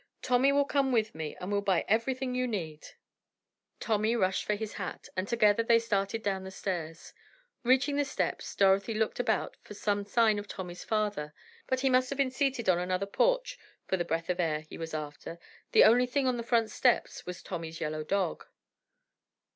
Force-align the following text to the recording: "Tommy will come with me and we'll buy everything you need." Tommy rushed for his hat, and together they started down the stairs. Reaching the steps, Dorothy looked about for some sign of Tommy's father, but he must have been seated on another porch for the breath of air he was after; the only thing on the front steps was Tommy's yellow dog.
"Tommy 0.23 0.51
will 0.51 0.65
come 0.65 0.91
with 0.91 1.13
me 1.13 1.35
and 1.39 1.51
we'll 1.51 1.61
buy 1.61 1.85
everything 1.87 2.33
you 2.33 2.47
need." 2.47 2.87
Tommy 3.79 4.15
rushed 4.15 4.45
for 4.45 4.55
his 4.55 4.73
hat, 4.73 5.09
and 5.15 5.27
together 5.27 5.61
they 5.61 5.77
started 5.77 6.23
down 6.23 6.43
the 6.43 6.49
stairs. 6.49 7.13
Reaching 7.61 7.97
the 7.97 8.03
steps, 8.03 8.55
Dorothy 8.55 8.95
looked 8.95 9.19
about 9.19 9.57
for 9.61 9.75
some 9.75 10.03
sign 10.03 10.39
of 10.39 10.47
Tommy's 10.47 10.83
father, 10.83 11.35
but 11.67 11.81
he 11.81 11.89
must 11.91 12.09
have 12.09 12.17
been 12.17 12.31
seated 12.31 12.67
on 12.67 12.79
another 12.79 13.05
porch 13.05 13.59
for 13.85 13.95
the 13.95 14.03
breath 14.03 14.31
of 14.31 14.39
air 14.39 14.61
he 14.61 14.75
was 14.79 14.95
after; 14.95 15.37
the 15.71 15.83
only 15.83 16.07
thing 16.07 16.25
on 16.25 16.37
the 16.37 16.41
front 16.41 16.71
steps 16.71 17.27
was 17.27 17.43
Tommy's 17.43 17.79
yellow 17.79 18.03
dog. 18.03 18.47